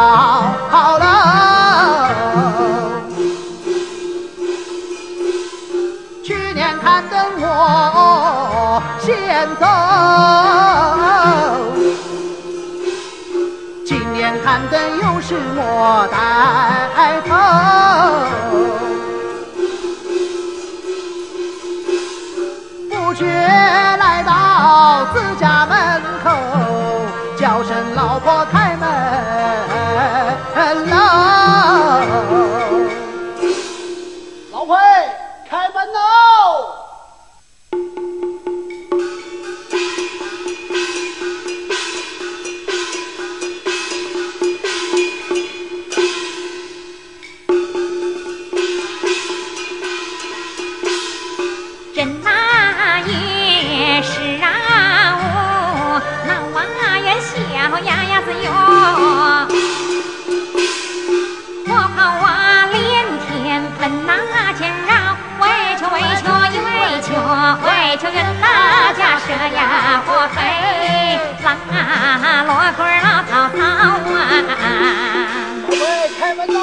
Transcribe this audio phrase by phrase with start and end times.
[0.00, 1.04] 喽。
[6.24, 9.66] 去年看灯我先走，
[13.84, 16.16] 今年看灯又是莫带
[17.22, 17.28] 头。
[23.12, 26.30] 却来到自家门口，
[27.36, 28.76] 叫声老婆开
[67.62, 70.38] 为求人哪家舍呀活肥，
[71.42, 73.60] 郎啊罗锅老草草
[74.14, 74.22] 啊！
[75.68, 75.74] 喂，
[76.18, 76.58] 开门喽！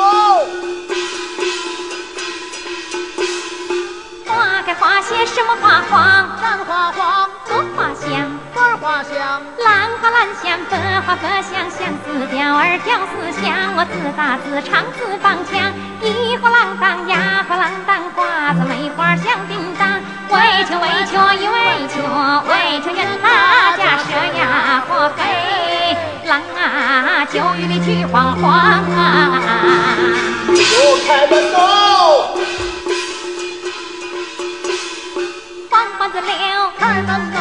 [4.28, 5.96] 花开花谢什么花黄？
[6.42, 7.52] 兰花黄，朵
[8.82, 9.66] 花香，朵花香。
[9.66, 9.68] 兰
[10.00, 13.46] 花兰香，百花百香，相思调儿调思香。
[13.76, 19.88] 我自打自唱自放腔，一花郎当呀花郎当，花子梅花香叮当。
[20.30, 22.02] 为求为求一为求，
[22.50, 22.52] 为
[22.84, 23.28] 求人大
[23.78, 25.22] 家舍呀活肥，
[26.26, 29.42] 郎啊九雨里去晃晃啊！
[30.50, 30.52] 我
[31.08, 31.58] 开门喽！
[35.70, 36.28] 黄花子柳
[36.78, 37.37] 开门喽，柳柳子欢开门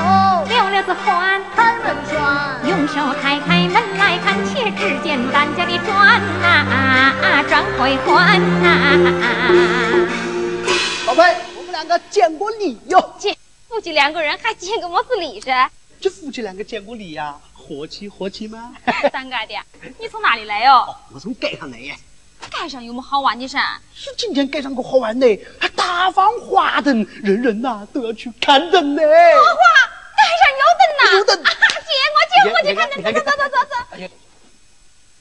[2.87, 8.65] 手开开门来看，且只见咱家的砖呐转回环呐！
[11.07, 11.23] 宝贝。
[11.73, 13.37] 两个见过礼哟，见
[13.69, 15.69] 夫妻两个人还见个么子礼噻？
[16.01, 18.73] 这夫妻两个见过礼呀，和气和气吗？
[19.13, 19.55] 三哥的，
[19.99, 20.97] 你从哪里来哟？
[21.13, 21.95] 我从街上来呀。
[22.51, 23.61] 街上有么好玩的噻？
[23.95, 29.03] 是今天街上个好玩的，还大放花灯，人人呐都要去看灯呢。
[29.03, 29.09] 花
[30.17, 31.13] 街上有灯呐？
[31.19, 31.45] 有灯。
[31.97, 33.77] 接我接我去看灯，走走走走走。
[33.91, 34.09] 哎呀，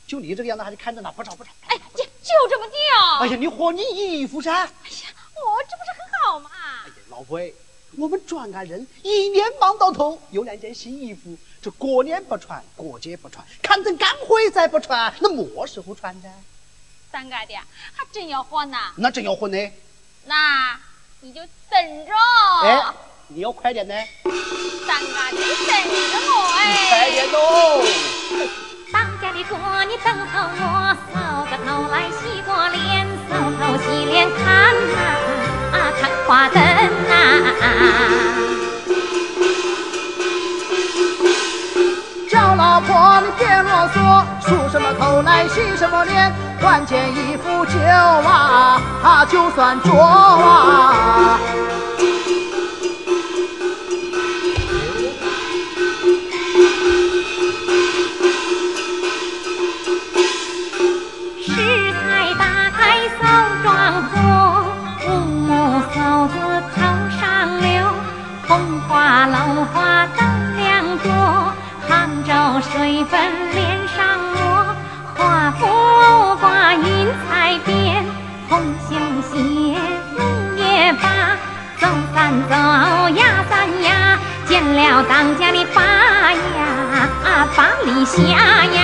[0.08, 1.12] 就你这个样子还得看着呢？
[1.16, 1.52] 不吵不吵。
[1.68, 3.19] 哎，就就这么地哦。
[3.22, 4.52] 哎呀，你和你衣服噻。
[4.52, 6.50] 哎呀，我这不是很好吗？
[7.09, 7.40] 老婆，
[7.97, 16.30] 我们转个人一年忙到头，有两件新衣服，这过年不穿，过节不穿，看灯赶会再不穿，那么时候穿的？
[17.12, 17.56] 三哥的，
[17.94, 18.91] 还真要换呐？
[18.97, 19.72] 那真要换呢？
[20.25, 20.78] 那
[21.22, 22.14] 你就等着。
[22.64, 22.94] 哎，
[23.28, 23.94] 你要快点呢。
[24.86, 25.74] 三哥的，你等
[26.12, 26.62] 着我哎。
[26.90, 27.38] 快点喽！
[28.94, 29.52] 当家的哥
[29.86, 30.63] 你等候我，
[31.12, 31.16] 扫
[31.50, 34.44] 个头来洗过脸，扫头洗脸看
[34.91, 34.96] 呐。
[36.00, 37.14] 看花灯啊！
[42.30, 46.31] 叫老婆你别啰嗦，梳什么头来洗什么脸，
[46.62, 51.40] 换件衣服就啊就算着啊。
[84.66, 87.08] 见了当家的八呀
[87.56, 88.22] 八里下
[88.66, 88.82] 呀。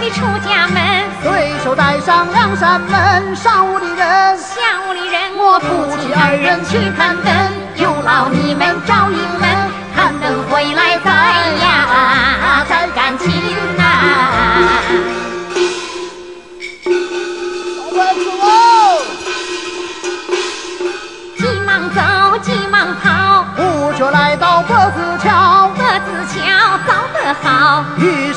[0.00, 0.82] 的出家门，
[1.22, 3.36] 随手带上两扇门。
[3.36, 7.32] 上屋的人，下屋的人，我夫妻二人去看灯。
[7.76, 9.46] 有劳你们照应门，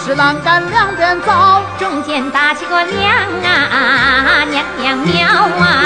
[0.06, 3.12] 于是栏杆两边造，中间搭起个梁
[3.44, 5.81] 啊，娘娘庙啊。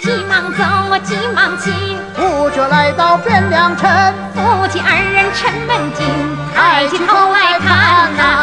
[0.00, 1.74] 急忙走，啊急忙进，
[2.14, 3.90] 不觉来到汴梁城，
[4.34, 6.06] 夫妻二人城门进，
[6.54, 8.35] 抬起头来看呐，看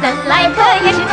[0.00, 1.08] 人来可也是真。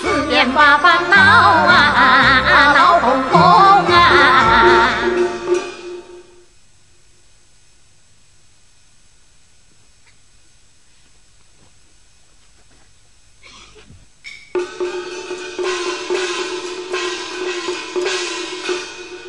[0.00, 3.40] 四面八方闹啊，闹哄哄
[3.86, 3.96] 啊。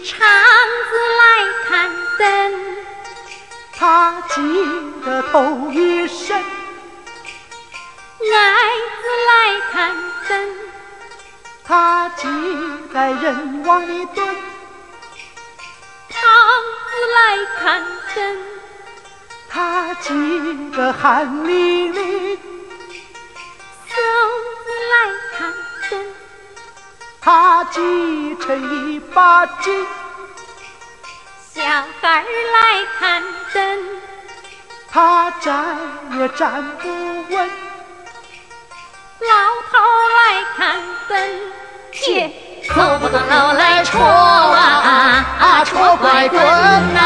[0.04, 0.18] 长
[0.90, 1.22] 子来
[1.68, 1.70] 看
[2.20, 2.22] 灯，
[3.78, 4.36] 他急
[5.04, 6.44] 得头一伸，
[8.34, 9.96] 矮子来看
[10.28, 10.32] 灯，
[11.64, 12.28] 他急
[12.94, 14.28] 在人往里蹲，
[16.10, 16.20] 胖
[16.88, 17.20] 子来
[17.60, 17.84] 看
[18.16, 18.38] 灯，
[19.50, 22.38] 他急得汗淋淋，
[23.88, 23.96] 瘦
[24.66, 24.96] 子来
[25.38, 25.54] 看
[25.90, 25.94] 灯，
[27.22, 29.86] 他急成一把筋，
[31.54, 31.62] 小
[32.02, 33.24] 孩来看
[33.54, 33.86] 灯，
[34.90, 35.78] 他站
[36.18, 36.88] 也站不
[37.34, 37.50] 稳，
[39.22, 39.34] 老
[39.70, 41.16] 头儿来看灯，
[42.08, 42.28] 也
[42.68, 46.42] 走不动楼来戳啊啊戳拐棍
[46.94, 47.00] 呐、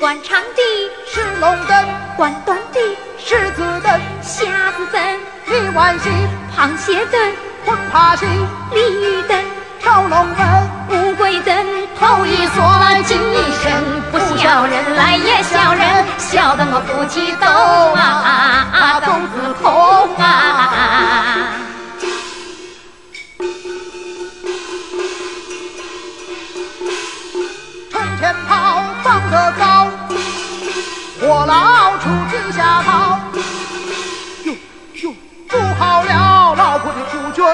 [0.00, 2.80] 管长的，是龙灯，管短的，
[3.16, 6.10] 是子灯，瞎子灯，李万喜，
[6.56, 7.32] 螃蟹灯，
[7.64, 8.26] 黄爬戏，
[8.72, 9.40] 鲤鱼灯，
[9.80, 13.72] 跳龙门，乌龟灯，头一缩来精一身，
[14.12, 19.05] 不笑人来也笑人，笑得我夫妻都啊啊肚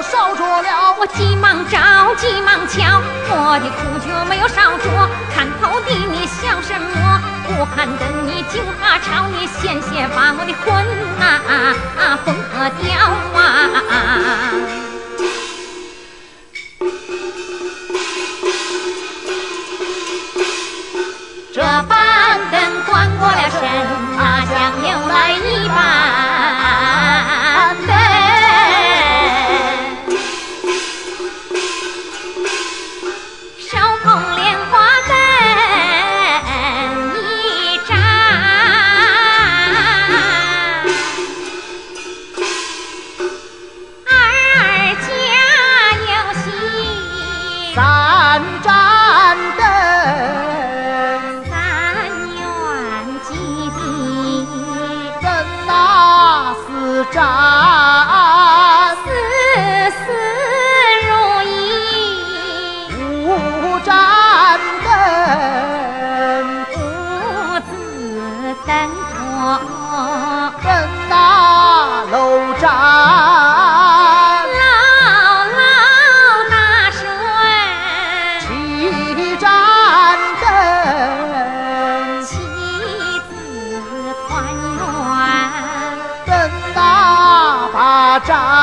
[0.03, 0.95] 烧着了。
[0.99, 4.85] 我急忙找，急忙瞧，我的苦酒没有烧着，
[5.33, 7.21] 看头的你想什么？
[7.45, 10.73] 不看的你惊哈吵，你险些把我的魂
[11.19, 11.23] 啊
[11.99, 12.87] 啊魂啊掉
[57.13, 57.21] 四盏，
[59.91, 60.01] 事
[61.05, 61.11] 如
[61.43, 62.89] 意，
[63.27, 63.29] 五
[63.85, 63.87] 盏
[64.83, 64.89] 灯，
[66.73, 66.75] 五
[67.69, 67.71] 子
[68.65, 68.69] 登
[69.13, 69.13] 科。
[70.63, 70.65] 灯
[71.07, 71.13] 那
[72.11, 72.15] 楼
[72.59, 72.65] 盏，
[74.57, 74.65] 牢
[75.59, 75.61] 牢
[76.49, 76.53] 大
[76.89, 77.05] 顺，
[78.39, 78.43] 七
[88.25, 88.62] 八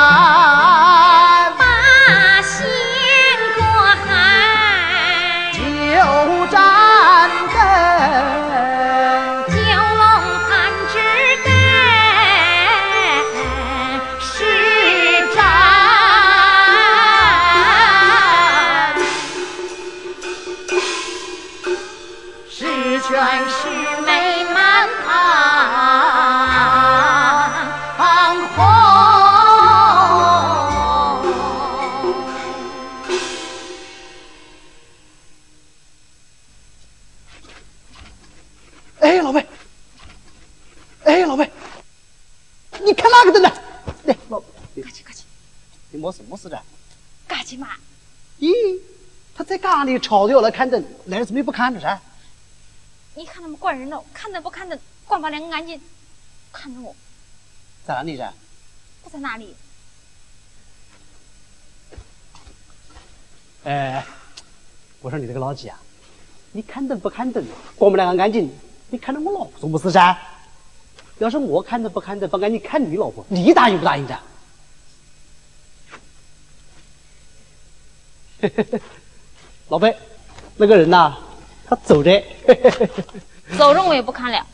[46.01, 46.59] 没什么事的。
[47.27, 47.69] 干起嘛？
[48.39, 48.51] 咦，
[49.35, 51.99] 他在家里吵着要来看灯，来了怎么又不看了噻？
[53.13, 55.79] 你看他们管人了，看灯不看灯，管把两个眼睛
[56.51, 56.95] 看着我，
[57.85, 58.33] 在哪里噻？
[59.03, 59.55] 不在哪里？
[63.63, 64.03] 哎，
[65.01, 65.79] 我说你这个老几啊，
[66.51, 68.51] 你看灯不看灯，光我们两个眼睛，
[68.89, 70.17] 你看着我老婆做么事噻？
[71.19, 74.19] 要是我看灯不看灯，把眼睛看你老婆，你答应不答应的？
[79.69, 79.95] 老贝，
[80.57, 81.17] 那个人呐、
[81.65, 82.23] 他走着。
[83.57, 84.45] 走着我也不看了。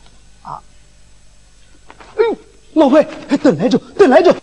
[0.42, 2.36] 哎呦，
[2.74, 3.06] 老贝，
[3.38, 4.34] 等来着，等来着！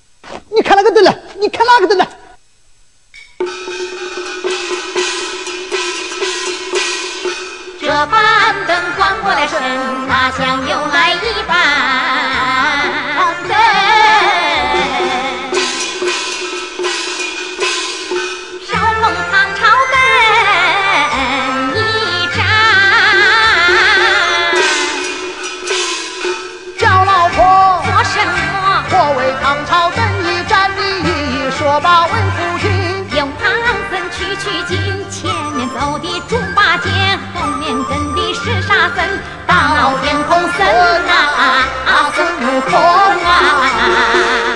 [39.85, 42.73] 老天公生、啊，孙悟空。
[42.73, 42.81] 啊
[43.23, 44.54] 啊啊啊啊啊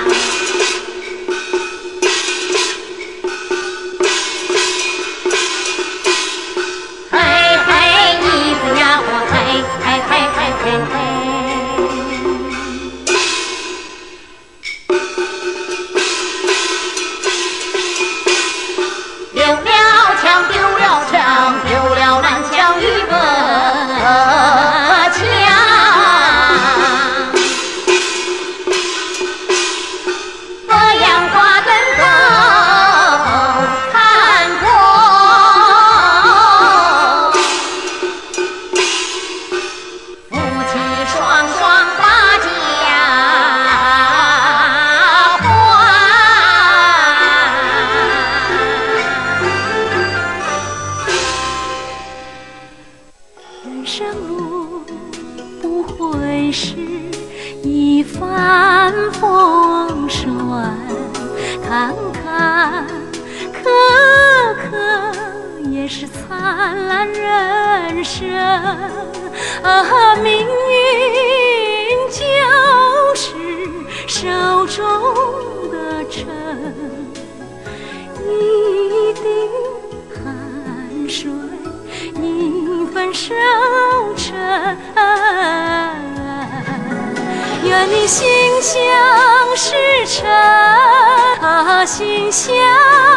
[53.71, 54.81] 人生路
[55.61, 56.75] 不会是
[57.61, 60.27] 一帆风顺，
[61.63, 62.88] 坎坎
[63.53, 63.69] 坷
[64.57, 68.27] 坷也是灿烂人生。
[69.61, 70.47] 啊，命运
[72.09, 72.19] 就
[73.13, 73.35] 是
[74.07, 74.83] 手中
[75.71, 76.25] 的秤。
[91.41, 93.09] 啊，心香。